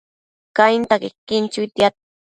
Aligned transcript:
Cainta 0.55 0.95
quequin 1.01 1.43
chuitiad 1.53 1.93